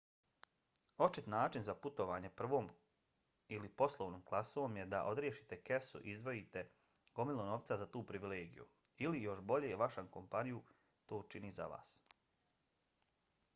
očit 1.07 1.27
način 1.31 1.65
za 1.65 1.73
putovanje 1.81 2.29
prvom 2.39 2.69
ili 3.57 3.69
poslovnom 3.81 4.23
klasom 4.31 4.79
je 4.81 4.85
da 4.93 5.03
odriješite 5.11 5.59
kesu 5.69 6.01
i 6.03 6.09
izdvojite 6.15 6.63
gomilu 7.19 7.45
novca 7.51 7.77
za 7.83 7.87
tu 7.97 8.01
privilegiju 8.13 8.65
ili 9.09 9.21
još 9.27 9.43
bolje 9.53 9.77
vaša 9.85 10.05
kompaniju 10.17 10.63
to 11.13 11.21
učini 11.27 11.53
za 11.61 11.69
vas 11.77 11.93